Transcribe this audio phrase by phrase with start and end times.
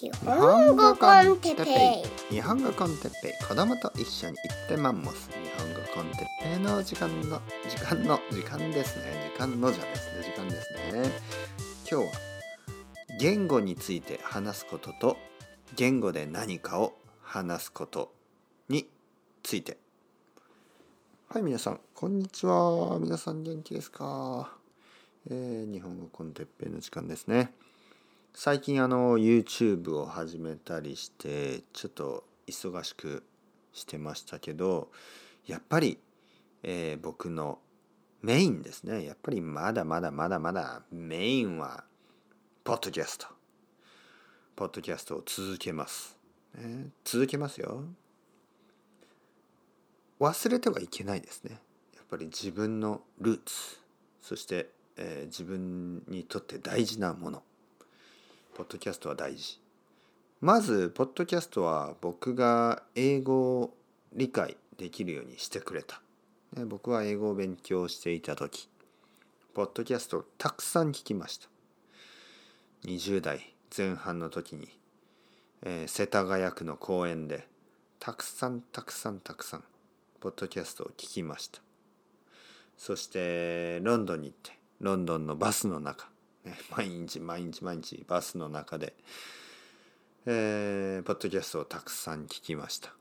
[0.00, 9.32] 日本語コンテッペイ日本語コンテッペイ子供と一緒に行ってマンモス日本語コンテッペイの時間の時間の時間ですね。
[9.34, 11.10] 時間のじゃですね時間ですね。
[11.90, 12.12] 今日は
[13.18, 15.16] 言語について話すことと
[15.74, 18.12] 言語で何かを話すこと
[18.68, 18.88] に
[19.42, 19.78] ついて
[21.28, 23.00] はい皆さんこんにちは。
[23.00, 24.52] 皆さん元気ですか、
[25.28, 27.52] えー、日本語コンテッペイの時間ですね。
[28.40, 33.24] 最近あの YouTube を始めたりしてちょっと忙しく
[33.72, 34.92] してましたけど
[35.44, 35.98] やっぱり、
[36.62, 37.58] えー、僕の
[38.22, 39.04] メインですね。
[39.04, 41.82] やっぱりまだまだまだまだメインは
[42.62, 43.26] ポッドキャスト。
[44.54, 46.16] ポッドキャストを続けます、
[46.54, 47.86] ね、続けますよ。
[50.20, 51.58] 忘れてはいけないですね。
[51.96, 53.80] やっぱり自分のルーツ
[54.22, 57.42] そして、えー、自分にとって大事なもの。
[58.58, 59.60] ポッドキャストは大事。
[60.40, 63.74] まずポッドキャストは僕が英語を
[64.12, 66.02] 理解できるようにしてくれた、
[66.66, 68.68] 僕は英語を勉強していた時
[69.54, 71.46] ポッドキャストをたくさん聞きました。
[72.84, 74.66] 20代前半の時に、
[75.62, 77.46] えー、世田谷区の公園で
[78.00, 79.64] たくさんたくさんたくさん
[80.18, 81.60] ポッドキャストを聞きました。
[82.76, 86.08] そしてロンドンに行ってロンドンのバスの中
[86.76, 88.94] 毎日毎日毎日バスの中で、
[90.26, 92.94] えー、ポッドキャストをたくさん聞きました。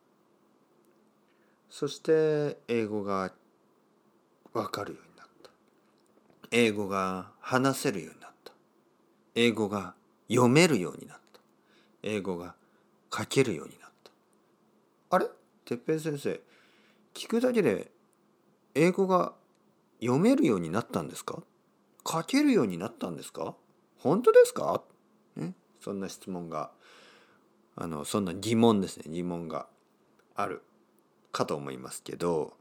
[1.70, 3.34] そして英語が
[4.54, 5.52] わかるようになった。
[6.52, 8.54] 英語が話せるようになった。
[9.36, 9.96] 英語が
[10.30, 11.42] 読めるようになった。
[12.04, 12.56] 英語が
[13.14, 14.12] 書けるようになった。
[15.16, 15.28] あれ？
[15.66, 16.42] 哲平先生
[17.14, 17.92] 聞くだけで
[18.74, 19.34] 英語が
[20.00, 21.44] 読めるようになったんですか？
[22.10, 23.56] 書けるようになったんですか？
[23.98, 24.84] 本当ですか、
[25.36, 26.72] ね、そんな質問が。
[27.80, 29.04] あのそんな疑問ですね。
[29.08, 29.68] 疑問が
[30.34, 30.64] ある
[31.32, 32.54] かと思いますけど、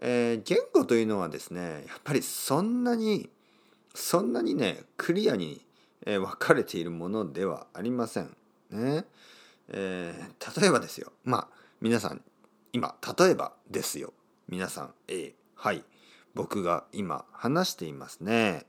[0.00, 3.30] えー、言語というのはですねやっぱりそんなに
[3.96, 5.60] そんなにねクリアに、
[6.06, 8.36] えー、分かれているものではありません。
[8.70, 9.06] ね。
[9.70, 11.10] えー、例えばですよ。
[11.24, 11.48] まあ
[11.80, 12.22] 皆さん
[12.72, 14.12] 今例えばですよ。
[14.48, 15.82] 皆さん A はい。
[16.34, 18.66] 僕が今話していますね。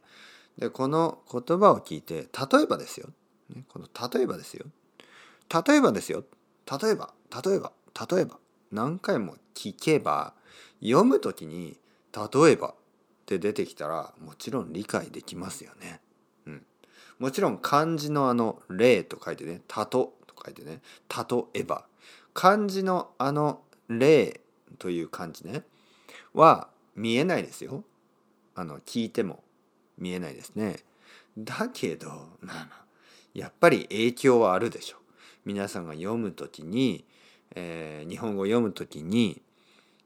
[0.57, 3.09] でこの言葉を聞いて例えばですよ、
[3.69, 4.65] この例えばですよ。
[5.67, 6.23] 例えばですよ。
[6.81, 7.71] 例えば例えば
[8.09, 8.39] 例えば
[8.71, 10.33] 何回も聞けば
[10.81, 11.79] 読む時に
[12.13, 12.73] 「例えば」っ
[13.25, 16.01] て出てきたらもちろん理解できますよね。
[16.45, 16.65] うん、
[17.17, 21.85] もちろん漢字のあの「例」と書いてね「たと」と書いてね「例えば」
[22.33, 24.41] 漢字のあの「例」
[24.77, 25.63] という漢字ね
[26.33, 27.85] は見えないですよ。
[28.55, 29.41] あの聞いても
[29.97, 30.79] 見えないですね。
[31.37, 32.09] だけど
[32.41, 32.85] まあまあ
[33.33, 34.99] やっぱり影響はあるでしょう。
[35.45, 37.05] 皆さんが読む時に、
[37.55, 39.41] えー、日本語を読む時に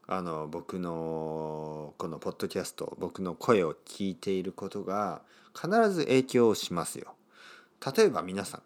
[0.06, 5.22] あの僕のこのポッドキャスト僕の声を聞いていることが
[5.52, 7.16] 必ず影響しますよ。
[7.96, 8.62] 例えば皆さん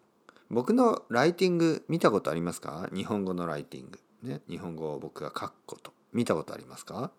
[0.51, 2.89] 僕のライティング見たことありますか？
[2.93, 3.99] 日本語のライティング。
[4.21, 7.11] ね、日本語を僕が書くこと見たことありますか？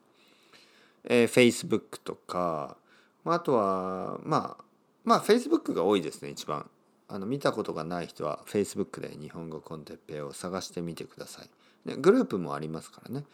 [1.05, 2.77] えー、Facebook とか、
[3.25, 4.65] まあ、あとはまあ
[5.05, 6.69] まあ Facebook が多いですね一番。
[7.13, 13.25] あの見たことがない人は Facebook で日本語コンテッペイを探してみてください、ね、グループもありますからね、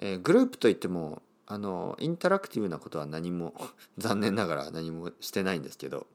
[0.00, 3.52] えー、グループといってもあのインタラクティブなことは何も
[3.98, 6.06] 残念ながら何もしてないんですけど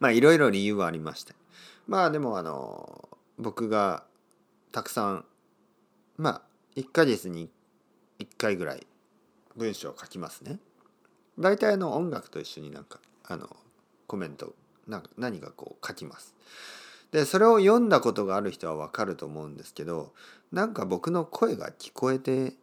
[0.00, 1.34] まあいろいろ理由はありまして。
[1.86, 3.08] まあでもあの
[3.38, 4.02] 僕が
[4.72, 5.24] たくさん
[6.16, 6.42] まあ
[6.74, 7.48] 1ヶ月に
[8.18, 8.84] 1回ぐらい
[9.56, 10.58] 文章を書きますね。
[11.38, 13.54] 大体の音楽と一緒になんかあの
[14.06, 14.54] コメント
[14.86, 16.34] なんか何かこう書きます。
[17.12, 20.12] でそれを読んだことがある人はわかると思うんですけど
[20.52, 22.54] なんか僕の声が聞こえて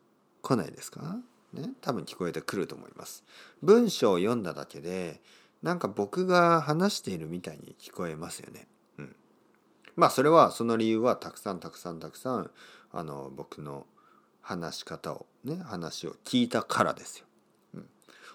[0.42, 1.18] こないですか？
[1.54, 1.70] ね？
[1.82, 3.24] 多分聞こえてくると思います。
[3.62, 5.22] 文章を読んだだけで
[5.62, 8.68] なんか僕が話しているみたいに聞こえますよね。
[8.98, 9.16] うん。
[9.96, 12.52] まあそれはその理由はたくさんたくさんたくさん
[12.92, 13.86] あの僕の
[14.44, 17.26] 話し方をね話を聞いたからですよ。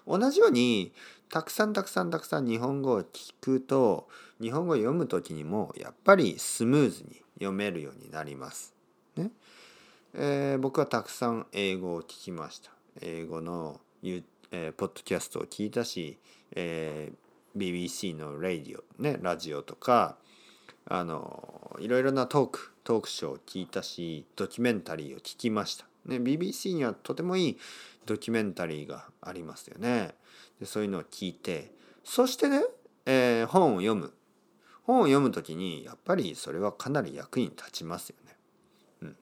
[0.07, 0.91] うん、同じように
[1.29, 4.09] たくさんたくさんたくさん日本語を聞くと
[4.41, 8.73] 日本語を読む時にもやっぱりスムーズに読めるようになります。
[9.15, 9.31] ね
[10.13, 12.71] えー、僕はたくさん英語を聞きました。
[13.01, 16.17] 英語の、えー、ポッドキャストを聞いたし、
[16.55, 20.17] えー、BBC のラディオ、ね、ラジオとか
[20.85, 25.88] あのいろいろなトークトークショーを聞いたしドキュメンタリーを聞きました。
[26.05, 27.57] ね、BBC にはとてもいい
[28.05, 30.15] ドキュメンタリーがありますよね。
[30.59, 31.71] でそういうのを聞いて
[32.03, 32.63] そしてね、
[33.05, 34.13] えー、本を読む
[34.83, 38.35] 本を読む時にやっぱりそれはかなり役に立ちますよね。
[39.03, 39.15] うん、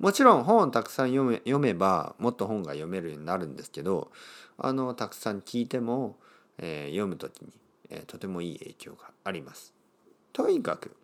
[0.00, 4.10] もちろん本をたくさん読め読めばもっと本が読めるようになるんですけど
[4.58, 6.18] あのたくさん聞いても、
[6.58, 7.52] えー、読む時に、
[7.90, 9.72] えー、とてもいい影響があります。
[10.32, 10.96] とにかく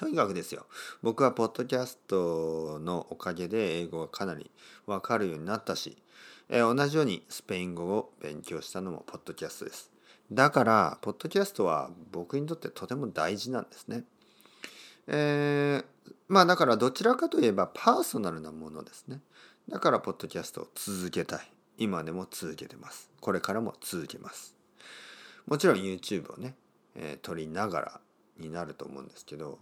[0.00, 0.64] とにかくですよ
[1.02, 4.50] 僕はポッドキャストのおかげで英語がかなり
[4.86, 5.98] わかるようになったし、
[6.48, 9.90] えー、同じようにスペイン語を勉強したのもポッドキャストです。
[10.32, 14.04] だからポッドキャストは僕にとってとても大事なんですね。
[15.06, 19.20] えー、まあだからどちらかといえばパーソナルなものですね。
[19.68, 21.40] だからポッドキャストを続けたい。
[21.76, 23.10] 今でも続けてます。
[23.20, 24.54] これからも続けます。
[25.46, 26.54] もちろん YouTube をね、
[26.94, 28.00] えー、撮りながら
[28.38, 29.58] になると思うんですけど、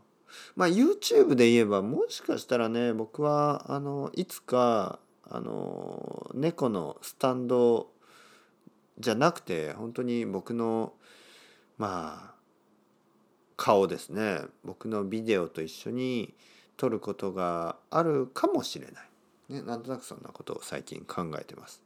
[0.56, 7.90] まあ YouTube で言えばもしかしたらね、僕はあのいつかあの猫のスタンド
[8.98, 10.92] じゃなくて本当に僕の
[11.76, 12.34] まあ
[13.56, 14.40] 顔ですね。
[14.64, 16.34] 僕のビデオと一緒に
[16.76, 19.00] 撮ることがあるかもしれな
[19.50, 21.82] い、ね、なんとなくそんなことを最近考えてます。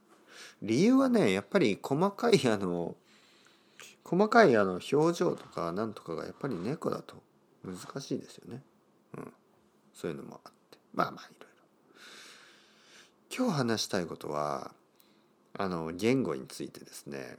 [0.61, 2.95] 理由はねやっぱり細かいあの
[4.03, 7.15] 細かいあの表情とかなんとかがやっぱり猫だと
[7.63, 8.61] 難しいですよね。
[9.17, 9.33] うん。
[9.93, 10.77] そういうのもあって。
[10.93, 11.53] まあまあいろいろ。
[13.35, 14.73] 今日話したいことは
[15.57, 17.37] あの言語についてですね。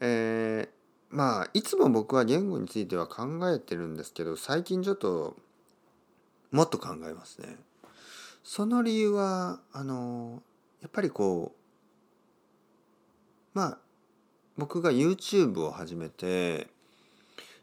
[0.00, 5.36] えー、まあいつも僕は言語については考えてるんですけど最近ちょっと
[6.50, 7.56] もっと考えますね。
[8.42, 10.42] その理由はあの
[10.80, 11.58] やっぱりこう
[13.58, 13.78] まあ
[14.56, 16.68] 僕が YouTube を始めて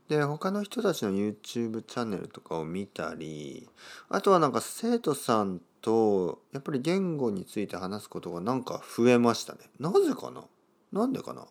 [0.07, 3.67] で他の人たちの YouTube チャンネルとかを見たり
[4.09, 9.59] あとはなんか生徒さんとやっぱり言語について話すことがなんか増えましたね。
[9.79, 10.43] なぜかな？
[10.91, 11.45] なんでかな？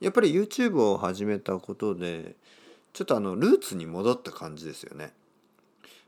[0.00, 2.36] やっぱり YouTube を始めたことで
[2.92, 5.12] ちょっとあのルーツに戻った感じですよね。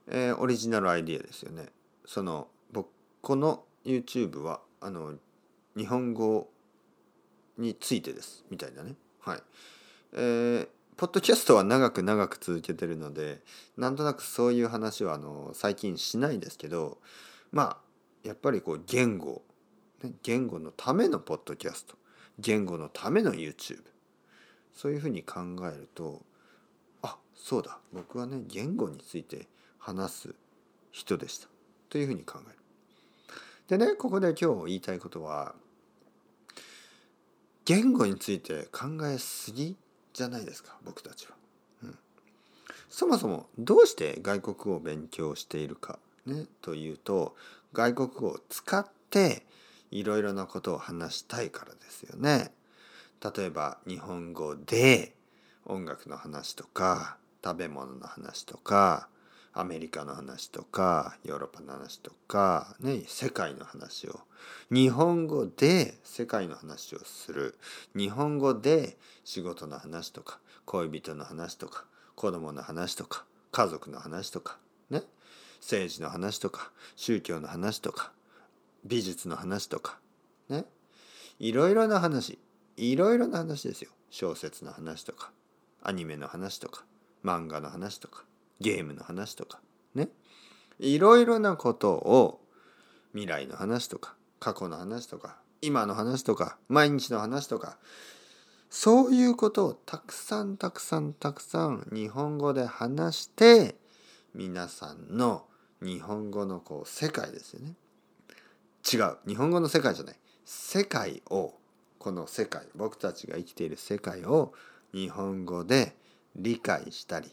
[0.08, 1.66] えー、オリジナルアイディアですよね。
[2.04, 2.88] その僕
[3.20, 5.14] この YouTube はあの
[5.76, 6.48] 日本語
[7.58, 8.94] についてですみたいなね。
[9.20, 9.42] はい。
[10.12, 13.42] えー、ポッドキャストは長く長く続けてるので
[13.76, 16.96] なんとなくそういう話はあの最近しないですけど
[17.52, 17.76] まあ
[18.26, 19.42] やっぱりこう言語、
[20.22, 21.96] 言語のためのポッドキャスト
[22.38, 23.80] 言語のための YouTube
[24.74, 25.40] そういうふうに考
[25.70, 26.22] えると
[27.02, 29.48] あそうだ僕はね言語について
[29.78, 30.34] 話す
[30.92, 31.48] 人でした
[31.90, 33.78] というふうに考える。
[33.78, 35.54] でねここで今日言いたいことは
[37.66, 39.76] 言語について考えすぎ
[40.16, 41.34] じゃないですか僕たちは、
[41.84, 41.98] うん。
[42.88, 47.36] そもそもどうして外国語を勉強しているかね、というと
[47.72, 49.44] 外国語を使って
[49.90, 52.50] いろいろなことを話したいからですよね。
[53.36, 55.14] 例えば日本語で
[55.66, 59.08] 音楽の話とか食べ物の話とか
[59.58, 64.20] アメリカの話とかヨーロッパの話とか、ね、世界の話を。
[64.70, 67.56] 日本語で世界の話をする。
[67.96, 74.58] 日本語で仕事の話とか恋人の話とか子供の話とか家族の話とか
[74.90, 75.02] ね
[75.60, 78.12] 政治の話とか宗教の話とか
[78.84, 79.98] 美術の話とか
[80.50, 80.66] ね
[81.38, 82.38] いろいろな話
[82.76, 83.90] いろいろな話ですよ。
[84.10, 85.30] 小説の話とか
[85.82, 86.84] アニメの話とか
[87.24, 88.24] 漫画の話とか。
[88.60, 89.60] ゲームの話とか
[89.94, 90.08] ね。
[90.78, 92.40] いろいろなことを
[93.12, 97.78] 未来の話とか過去の話とか今の話とか毎日の話とか
[98.68, 103.76] そういうことをたくさんたくさんたくさん日本語で話して
[104.34, 105.46] 皆さんの
[105.82, 107.74] 日本語のこう世界ですよね。
[108.92, 109.16] 違う。
[109.26, 110.16] 日本語の世界じゃない。
[110.44, 111.54] 世界を
[111.98, 114.52] この世界僕たちが生きている世界を
[114.92, 115.96] 日本語で
[116.36, 117.30] 理解したり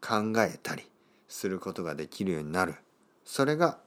[0.00, 0.84] 考えたり
[1.28, 2.74] することができるようになる
[3.24, 3.78] それが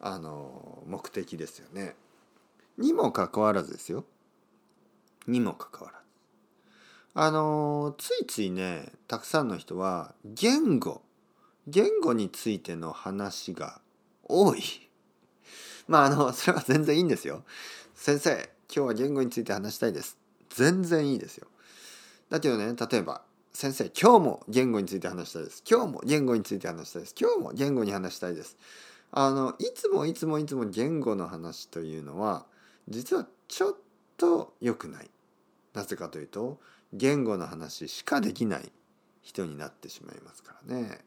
[0.00, 1.94] あの目的ですよね。
[2.76, 4.04] にもかかわらずですよ。
[5.26, 6.04] にもかかわらず。
[7.14, 11.02] あのついついねたくさんの人は言語
[11.66, 13.80] 言語についての話が
[14.24, 14.62] 多い。
[15.88, 17.44] まああのそれは全然いいんですよ。
[17.94, 20.16] 先生今日は言語について話したいです。
[20.50, 21.48] 全然いいですよ。
[22.30, 23.22] だけどね例えば
[23.58, 25.64] 先生今日も言語について話したいです。
[25.68, 27.14] 今日も言語について話したいです。
[27.20, 28.56] 今日も言語に話したいです。
[29.10, 32.46] あのいつもいつもいつも言語の話というのは
[32.88, 33.76] 実はちょっ
[34.16, 35.10] と良くない。
[35.74, 36.60] なぜかというと
[36.92, 38.70] 言語の話しかできない
[39.22, 41.00] 人になってしまいますからね。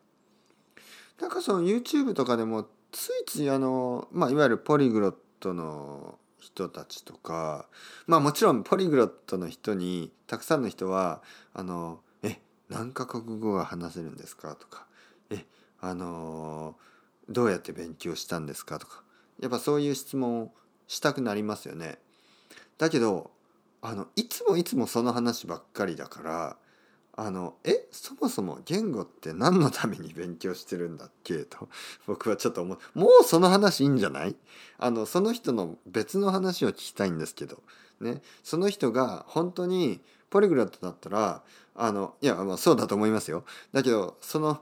[1.22, 7.70] なんかその YouTube とかでもついついあの、まあ、いわゆるポリグロットの人たちとか
[8.08, 11.22] まあもちろんポリグロットの人にたくさんの人は
[11.54, 12.02] あの
[12.72, 14.56] 「何カ国語が話せるんですか？
[14.56, 14.88] とか
[15.30, 15.46] え
[15.82, 18.80] あのー、どうやって勉強したんですか？
[18.80, 19.04] とか
[19.42, 20.52] やっぱそういう質問を
[20.88, 22.00] したくなりますよね。
[22.78, 23.32] だけど
[23.82, 26.58] あのいつもいつもその話ばっかりだから
[27.18, 31.40] あのえそもそも言語って何のために勉強してるんだっけ？
[31.44, 31.68] と
[32.08, 32.80] 僕はちょっと思う。
[32.94, 34.36] もうその話いいんじゃない？
[34.80, 37.62] あのその人の別の話を聞きたいんですけど
[38.00, 38.22] ね。
[38.44, 40.00] その人が本当に
[40.30, 41.44] ポリグラットだったら
[41.84, 44.62] あのいやまあそうだと思いますよだけどその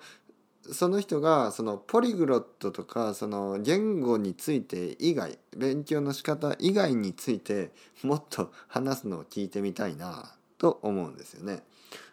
[0.71, 7.71] その人がそのポリグロットとかその言語について以外勉強の仕方以外について
[8.03, 11.63] もっと話すのを聞いてみたいなと思うんですよね。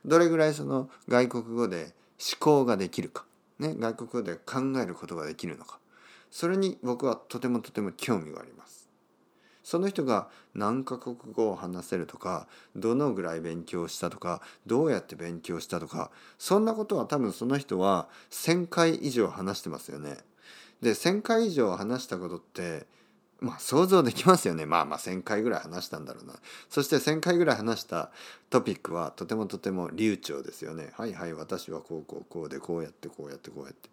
[0.04, 1.82] どれぐらいその外国語で
[2.18, 3.24] 思考ができるか、
[3.58, 5.78] ね、外国語で考えることができるのか
[6.30, 8.55] それに僕はとてもとても興味があります。
[9.66, 12.46] その人が何カ国語を話せるとか
[12.76, 20.18] どのぐらい勉強したとかどうやって勉強したとかそんなことは多分その人は1,000回以上話してますよね。
[20.80, 22.86] で1,000回以上話したことって
[23.40, 24.66] まあ想像できますよね。
[24.66, 26.34] まあまあ1,000回ぐらい話したんだろうな。
[26.70, 28.12] そして1,000回ぐらい話した
[28.50, 30.92] トピックはとてもとても流暢ですよね。
[30.92, 33.90] はいはい私はこうこうこうでこうやってこうやってこうやって。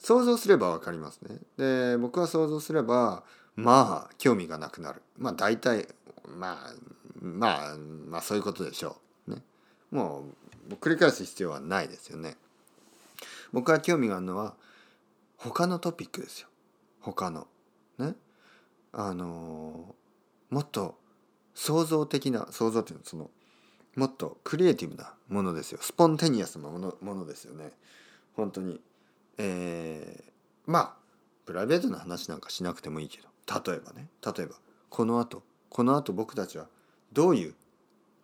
[0.00, 1.38] 想像すれば分かりますね。
[1.56, 3.22] で僕は想像すれば
[3.56, 5.02] まあ興味がなくなる。
[5.18, 5.88] まあ大体
[6.26, 6.74] まあ
[7.20, 8.96] まあまあそういうことでしょ
[9.28, 9.32] う。
[9.32, 9.42] ね。
[9.90, 10.24] も
[10.70, 12.36] う繰り返す必要はないですよね。
[13.52, 14.54] 僕は興味があるのは
[15.36, 16.48] 他のトピックですよ。
[17.00, 17.46] 他の。
[17.98, 18.14] ね。
[18.92, 19.94] あの
[20.50, 20.98] もっと
[21.54, 23.30] 創造的な創造っていうのはその
[23.96, 25.78] もっとクリエイティブなものですよ。
[25.82, 27.72] スポンテニアスなものものですよね。
[28.34, 28.80] 本当に。
[29.38, 30.94] えー、まあ
[31.46, 33.29] プライベートな話なんかしなくてもいいけど。
[33.66, 34.54] 例えばね例えば
[34.88, 36.66] このあとこのあと僕たちは
[37.12, 37.54] どういう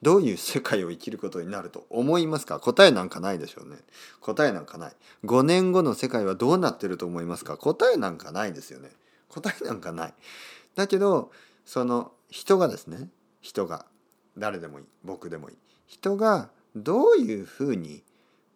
[0.03, 2.61] どういう世界を生きることになると思いますか？
[2.61, 3.79] 答えなんかないでしょうね。
[4.21, 4.93] 答えなんかない。
[5.25, 7.57] 5年後の世界はどうなってると思いますか？
[7.57, 8.91] 答えなんかないですよね。
[9.29, 10.15] 答えなんかない。
[10.75, 11.33] だけど
[11.65, 13.09] その人がですね
[13.41, 13.87] 人が
[14.37, 15.57] 誰でもいい僕でもいい。
[15.87, 18.03] 人がどういうふうに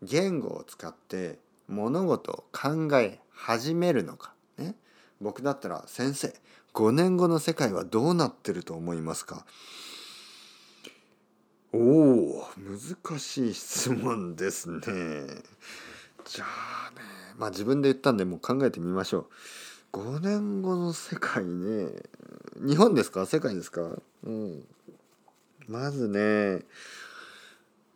[0.03, 4.35] 言語を使って物事を考え始めるのか、
[5.21, 6.35] 僕だったら先生
[6.73, 9.45] 5年後の世界はどうなってると思いますか？
[11.73, 14.81] おお難しい質問ですね。
[16.25, 17.01] じゃあね
[17.37, 19.29] まあ自分で言ったんでもう考えてみましょ
[19.93, 19.99] う。
[19.99, 21.89] 5年後の世界ね
[22.57, 23.27] 日本ですか？
[23.27, 23.83] 世界ですか？
[24.25, 24.65] うん
[25.69, 26.65] まずね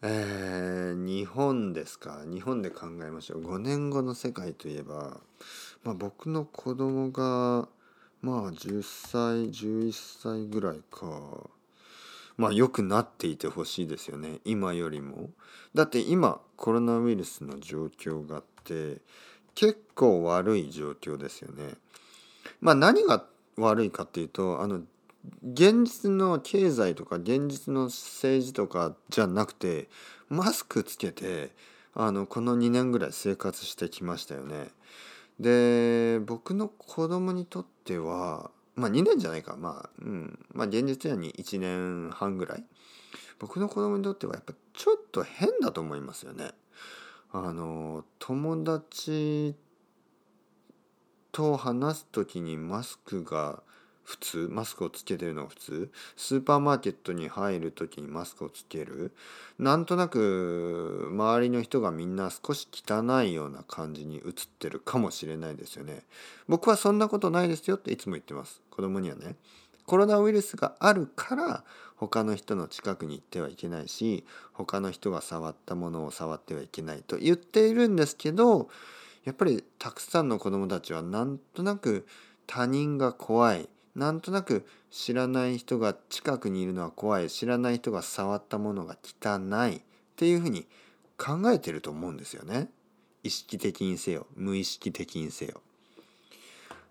[0.06, 2.24] えー、日本ですか？
[2.26, 3.42] 日本で考えましょう。
[3.42, 5.18] 5年後の世界といえば、
[5.82, 7.66] まあ、僕の子供が
[8.20, 11.48] まあ10歳11歳ぐらいか
[12.36, 14.40] まあ良くなっていてほしいですよね。
[14.44, 15.30] 今よりも。
[15.74, 18.98] だって今コロナウイルスの状況があって
[19.54, 21.76] 結構悪い状況ですよね。
[22.60, 23.24] まあ何が
[23.56, 24.82] 悪いかっていうとあの
[25.42, 29.88] 現実の経済とか現実の政治とかじゃなくて
[30.28, 31.50] マスクつけて
[31.94, 34.68] あのこの2年ぐらい生活してきましたよね。
[35.40, 42.64] で僕の子供にとってはまあ2年じゃないかまあうんまあ現実やに1年半ぐらい
[43.38, 46.52] 僕の子供にとってはやっぱちょっと変だと思いますよね。
[47.32, 49.56] あの友達
[51.32, 53.62] と話す時にマスクが
[54.04, 54.48] 普通？
[54.50, 55.90] マスクをつけてるのが普通？
[56.16, 59.12] スーパーマーケットに入る時にマスクをつける？
[59.58, 66.02] なんとなく周りの人がみんな少し汚いような感じに映ってるかもしれないですよね。
[66.48, 68.60] 僕はそんなことないですよっていつも言ってます。
[68.70, 69.36] 子供にはね。
[69.86, 71.62] コロナウイルスがあるから
[71.96, 78.70] 他の人の近くに行ってはいけないし他の人が触ったものを触ってはいけないと言っているんですけど
[79.24, 82.06] やっぱりたくさんの子どもたちはなんとなく
[82.46, 87.30] 他人が怖いなんとなく知らない人が近くにいるのは怖い。
[87.30, 89.80] 知らない人が触ったものが汚いっ
[90.16, 90.66] ていうふうに
[91.16, 92.68] 考えてると思うんですよね。
[93.22, 94.26] 意識的にせよ。
[94.34, 95.60] 無意識的にせよ。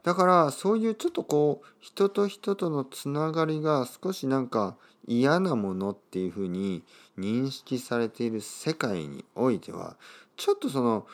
[0.04, 4.76] だからそういうちょっとこう人と人とのつながりが少しなんか
[5.08, 6.84] 嫌なものっていうふうに
[7.18, 9.96] 認識されている世界においては
[10.36, 11.06] ちょっとその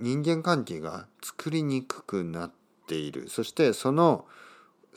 [0.00, 2.52] 人間関係が作りにくくなっ
[2.86, 3.28] ている。
[3.28, 4.24] そしてその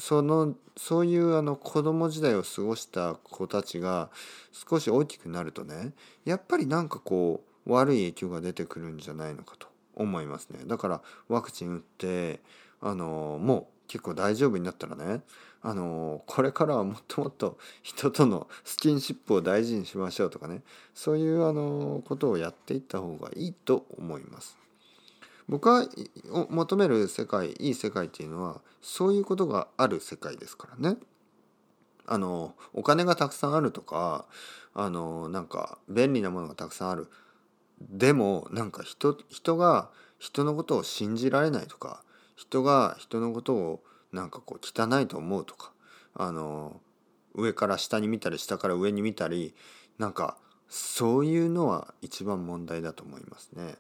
[0.02, 4.10] そのそういうあの子供時代を過ごした子たちが
[4.52, 5.94] 少し大きくなるとね
[6.26, 12.40] やっぱりなんかこう悪い影響が出てくるんじゃないのかと思いますねだからワクチン打って
[12.82, 15.22] あのもう結構大丈夫になったらね
[15.62, 20.64] あのこれからはもっともっと人とのスキンシップを大事にしましょうとかね
[20.96, 24.58] そういうあのことをやっていった方がいいと思います。
[25.52, 25.86] 僕が
[26.50, 30.98] 求める世界いい世界っていうのはそういうことがある世界ですからね。
[32.08, 34.26] あのお金がたくさんあるとか
[34.74, 37.10] あのなんか便利なものがたくさんある
[37.82, 39.90] でもなんか人人が
[40.20, 42.02] 人のことを信じられないとか
[42.38, 45.74] 人が人のことをなんかこう汚いと思うとか
[46.16, 46.80] あの
[47.36, 49.54] 上から下に見たり下から上に見たり
[50.00, 50.38] なんか
[50.70, 53.76] そういうのは一番問題だと思いますね。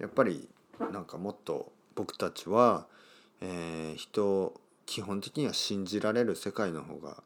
[0.00, 0.48] やっぱり
[0.92, 2.86] なんかもっと僕たちは、
[3.40, 7.22] えー、人を基本的には信じられる世界の方が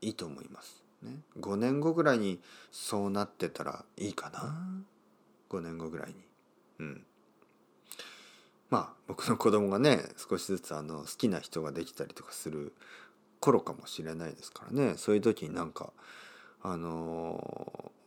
[0.00, 0.82] いいと思います。
[1.02, 2.40] ね、5年後ぐらいに
[2.70, 4.84] そうなってたらいいかな。
[5.50, 6.14] 5年後ぐらいに。
[6.78, 7.06] うん。
[8.70, 12.72] まあ僕の子供がね少しずつあの好きな人ができたりとかする
[13.40, 14.94] 頃かもしれないですからね。
[14.96, 15.92] そういう時になんか
[16.62, 18.01] あのー、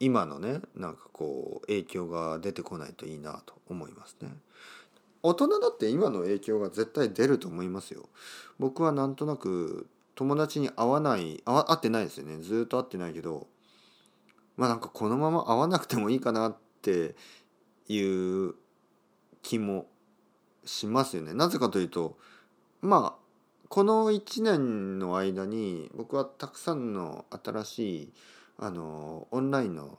[0.00, 4.30] 今のねなんかこう影響が出てこないといいなと思いますね。
[5.22, 8.08] 大人だって今の影響が絶対出ると思いますよ。
[8.58, 13.46] 僕はなんとなく友達に会わない会ってないですよねずっと会ってないけど
[14.56, 17.14] まあなんかこのまま会わなくてもいいかなって
[17.88, 18.54] いう
[19.42, 19.86] 気も
[20.64, 21.34] しますよね。
[21.34, 22.18] なぜかというと
[22.80, 23.26] まあ
[23.68, 28.12] この1年の間に僕はたくさんの新しい
[28.58, 29.98] あのオンラインの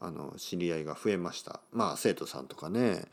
[0.00, 1.60] あの知り合いが増えました。
[1.72, 3.04] まあ生徒さんとかね、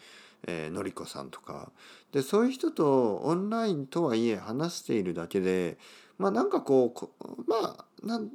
[0.47, 1.71] えー、のりこさんとか。
[2.11, 5.77] でそういう人とオンラインとはいえ話しているだけで
[6.17, 7.85] まあなんかこうまあ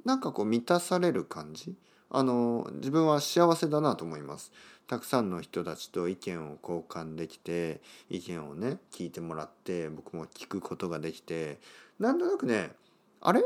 [0.05, 1.75] なんかこう満たされる感じ。
[2.11, 4.53] あの自分は幸せだなと思います。
[4.89, 11.61] たくさんの人たちと意見を交換できて意見をね聞いてもらって僕も聞くことができて。
[12.01, 12.73] なんとなくね
[13.21, 13.45] あれ？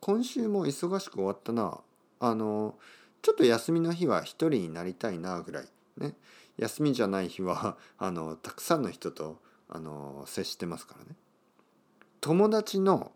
[0.00, 1.78] 今週も忙しく終わったな。
[2.20, 2.78] あの
[3.22, 5.68] ちょっと休みの日は一人になりたいなぐらい
[5.98, 6.14] ね。
[6.56, 11.16] 休みじゃない日は あのたくさんの人とあの接してますからね。
[12.20, 13.12] 友達の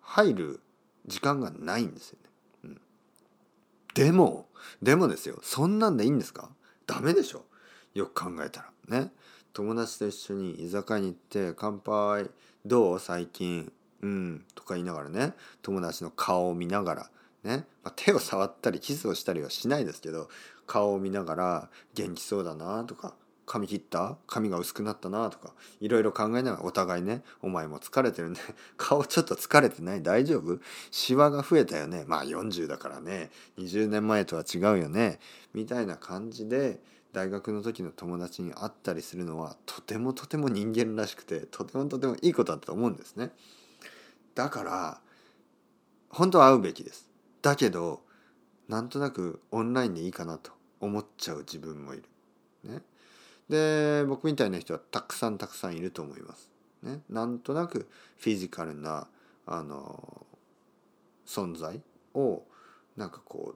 [0.00, 0.60] 入る
[1.06, 2.30] 時間がないんですよね、
[2.64, 2.80] うん、
[3.94, 4.48] でも
[4.80, 5.38] でもですよ。
[5.42, 6.50] そんなんでいいんですか？
[6.86, 7.44] ダメでしょ。
[7.94, 9.00] よく考えたら。
[9.02, 9.12] ね。
[9.52, 12.30] 友達と一緒に居酒屋に行って「乾杯
[12.64, 12.98] どう？
[12.98, 13.72] 最近。
[14.00, 15.34] うん」とか言いながらね。
[15.60, 17.10] 友達の顔を見ながら。
[17.44, 20.28] ね、まあ、手を触ったりキスをしたりはしないですけど
[20.66, 24.16] 顔を見ながら元気そうだなとか髪切った？
[24.28, 28.38] 髪が薄くなったなとかいろいろ考えながらお互いねお前も疲れてるね。
[28.78, 30.02] 顔ちょっと疲れてない？
[30.02, 30.60] 大丈夫？
[30.92, 32.04] シワが増えたよね？
[32.06, 33.30] まあ40だからね。
[33.58, 35.18] 20年前とは違うよね？
[35.54, 36.80] みたいな感じで
[37.12, 43.32] 大学の時の友達に会ったりするのはとてもとても人間らしくてとてもとてもいいことだと思うんですね。
[44.36, 45.00] だから
[46.10, 47.11] 本当は会うべきです。
[47.42, 48.02] だけど
[48.68, 52.04] なんとなくオンラインでいいかなと思っちゃう自分もいる。
[52.64, 52.80] ね。
[53.48, 56.50] で僕みたいな人はたくさんたくさんいると思います。
[56.82, 59.06] ね、なんとなくフィジカルな
[59.46, 60.26] あの
[61.26, 61.80] 存在
[62.14, 62.42] を
[62.96, 63.54] なんかこ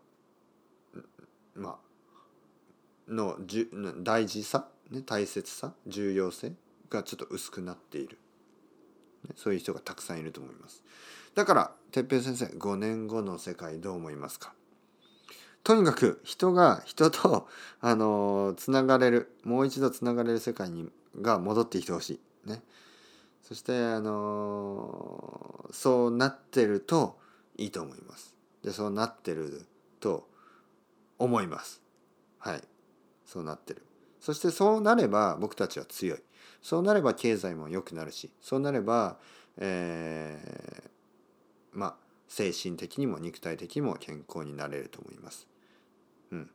[0.94, 1.79] うま
[3.09, 3.70] あのじゅ
[4.03, 6.53] 大事さ、ね、大切さ重要性
[6.90, 8.18] がちょっと薄くなっている、
[9.25, 10.83] ね、そういう人がたくさんいると思います。
[11.37, 14.55] だから哲平先生5年後の世界どう思いますか？
[15.62, 17.46] とにかく人が人と
[17.81, 22.49] あのつながれるもう一度つながれる世界にが戻ってきてほしい。
[22.49, 22.62] ね。
[23.42, 27.18] そしてあのそうなってると
[27.57, 28.35] いいと思います。
[28.62, 29.66] でそうなってる
[30.01, 30.27] と
[31.18, 31.83] 思います。
[32.38, 32.62] はい。
[33.27, 33.83] そうなってる。
[34.20, 36.22] そしてそうなれば僕たちは強い。
[36.62, 38.33] そうなれば経済も良くなるし。
[38.40, 39.18] そうなれば
[39.59, 40.96] えー、
[41.77, 41.97] まあ
[42.29, 45.47] 精神的にも肉体的にも健康になれると思います。
[46.33, 46.51] うん、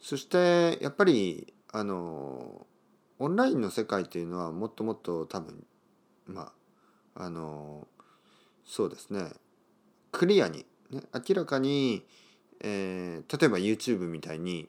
[0.00, 2.66] そしてやっぱりあの
[3.18, 5.66] オンラインの世界っていうのはもっともっと多分
[6.26, 6.52] ま
[7.14, 7.86] ああの
[8.64, 9.30] そうですね。
[10.12, 12.02] クリアに、ね、明らかに、
[12.60, 14.68] えー、例えば YouTube みたいに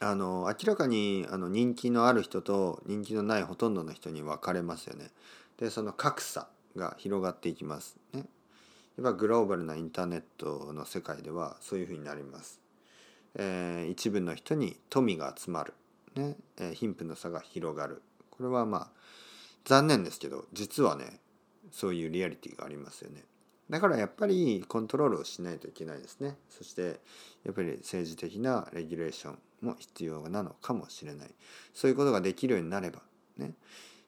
[0.00, 5.10] あの明らかにあの人気のある人と人気のないほとんどの人に分かれますよね。
[5.58, 6.48] でその格差。
[6.76, 8.26] が広がっていきますね。
[8.96, 12.60] やっぱグローバルなインターネットの世界ではそういうふうになります。
[13.34, 15.72] えー、一部の人に富が集まる、
[16.14, 16.36] ね。
[16.58, 18.02] えー、貧富の差が広がる。
[18.30, 18.90] これはまあ
[19.64, 21.20] 残念ですけど実はね
[21.70, 23.24] そういうリアリティがありますよね。
[23.70, 26.36] だからやっぱりコントロールをしないといけないですね。
[26.50, 27.00] そして
[27.44, 31.30] やっぱり政治的なレギュレーションも必要なのかもしれない。
[31.72, 33.00] そういうことができるようになれば
[33.38, 33.54] ね。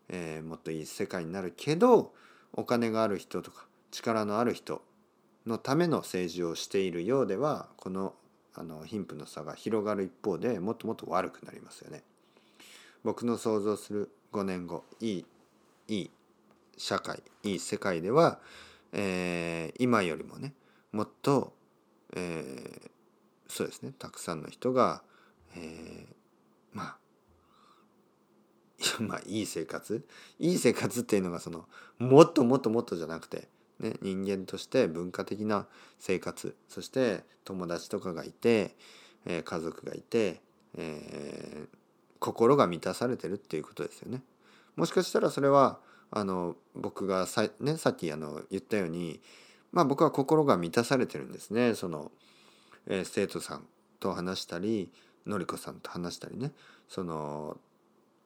[0.09, 2.13] えーもっといい世界になるけど
[2.55, 4.83] お金がある人とか力のある人
[5.47, 8.15] のための政治をしているようではこの
[8.57, 12.05] あの貧富の差が広がる一方でもっともっと悪くなりますよね。
[13.03, 15.27] 僕の想像する5年後いい
[15.89, 16.11] いい
[16.79, 18.39] 社会いい世界では、
[18.93, 20.55] えー今よりもね
[20.93, 21.53] もっと、
[22.15, 22.91] えー
[23.49, 25.03] そうですねたくさんの人が、
[25.57, 26.15] えー
[26.73, 26.97] まあ
[29.01, 30.05] まあいい生活？
[30.39, 31.67] いい生活っていうのがその
[31.99, 35.67] もっともっともっとじゃなくて、ね、人間として文化的な
[35.99, 38.77] 生活そして友達とかがいて、
[39.27, 40.41] えー家族がいて、
[40.75, 41.79] えー
[42.21, 44.23] 心が満たされてるっていうことですよね。
[44.77, 45.79] もしかしたらそれは
[46.11, 49.21] あの僕がさ,、ね、さっきあの言ったように、
[49.73, 51.75] まあ、僕は心が満たされてるんですね。
[51.75, 52.11] その、
[52.87, 53.67] えー生徒さん
[54.01, 54.91] と話したり
[55.27, 56.53] のりこさんと話したりね
[56.89, 57.59] その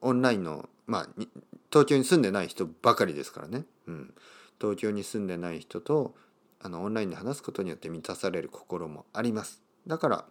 [0.01, 1.07] オンラインのまあ
[1.71, 4.13] 東京に住んでない人ばかりですからね、うん、
[4.59, 6.15] 東京に住んでない人と
[6.61, 9.61] あのオンラインで話すことによって満たされる心もあります。
[9.87, 10.25] だから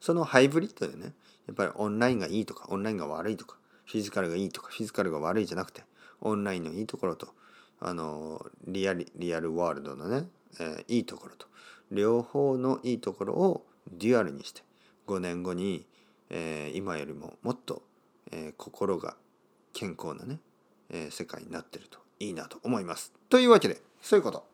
[0.00, 1.12] そのハイブリッドでね
[1.46, 5.82] やっぱりオンラインがいいとかオンラインが悪いとかフィジカルがいいとかフィジカルが悪いじゃなくて
[6.20, 7.28] オンラインのいいところと
[7.80, 10.28] あのリアリリアルワールドのね、
[10.60, 11.46] えーいいところと
[11.90, 14.62] 両方のいいところをデュアルにして
[15.06, 15.86] 5年後に、
[16.28, 17.82] えー今よりももっと、
[18.58, 19.16] 心が
[19.72, 20.40] 健康なね、
[20.90, 23.14] えー世界になってるといいなと思います。
[23.30, 24.44] というわけでそういうこと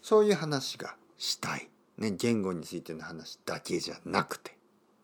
[0.00, 1.68] そういう話がしたい、
[1.98, 4.56] ね、言語についての話だけじゃなくて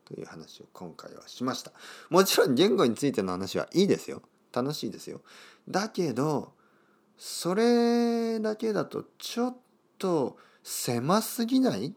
[0.04, 1.72] という話を今回はしました。
[2.08, 5.20] もちろん言語についての話はいいですよ楽しいですよ。
[5.68, 6.52] だけど
[7.16, 9.56] それだけだとちょっ
[9.98, 11.94] と狭すぎない？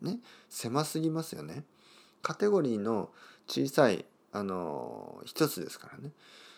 [0.00, 0.18] ね？
[0.48, 1.64] 狭すぎますよね。
[2.22, 3.10] カテゴリーの
[3.46, 6.10] 小さいあの一つですからね。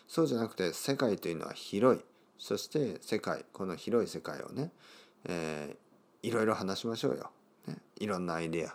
[0.08, 2.02] そうじゃなくて世界というのは広い。
[2.38, 4.72] そして世界この広い世界をね、
[5.26, 5.86] えー
[6.26, 7.30] いろいろ話しましょうよ、
[7.68, 8.74] ね、いろんなアイデア。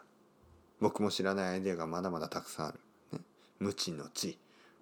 [0.80, 2.80] 僕も知らないアイデアがまだまだたくさんある、
[3.12, 3.20] ね、
[3.60, 4.38] 無知の知。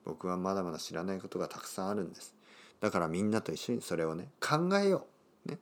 [0.06, 2.36] 僕はまだまだ知らないことがたくさんあるんです。
[2.80, 5.08] だからみんなと一緒にそれをね考えよ
[5.48, 5.58] う、ね、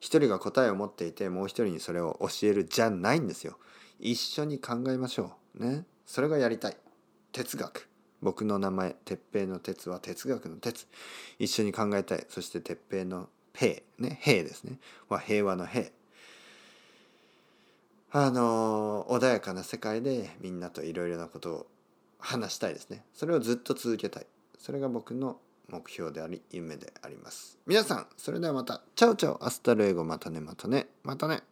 [0.00, 3.56] 一人が答えを持っていてもう一人にそれを教えるじゃないんですよ。
[4.00, 5.64] 一緒に考えましょう。
[5.64, 5.84] ね。
[6.04, 6.76] それがやりたい。
[7.30, 7.89] 哲学。
[8.22, 10.86] 僕の名前哲平の哲は哲学の哲。
[11.38, 12.26] 一緒に考えたい。
[12.28, 14.18] そして哲平の平ね。
[14.22, 14.78] 平ですね。
[15.08, 15.86] は平和の平。
[18.12, 21.66] あの穏やかな世界でみんなといろいろなことを
[22.18, 23.04] 話したいですね。
[23.14, 24.26] それをずっと続けたい。
[24.58, 27.58] それが僕の目標であり夢であります。
[27.66, 28.82] 皆さんそれではまた。
[28.96, 29.44] Ciao ciao。
[29.44, 30.04] Hasta luego。
[30.04, 30.40] またね。
[30.40, 30.88] またね。
[31.04, 31.42] またね。